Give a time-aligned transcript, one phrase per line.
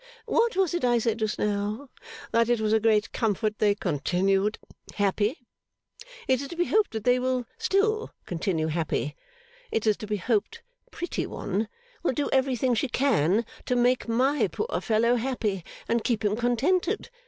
[0.25, 1.87] What was it I said just now?
[2.31, 4.57] That it was a great comfort they continued
[4.95, 5.45] happy.
[6.27, 9.15] It is to be hoped they will still continue happy.
[9.71, 11.67] It is to be hoped Pretty One
[12.01, 17.11] will do everything she can to make my poor fellow happy, and keep him contented.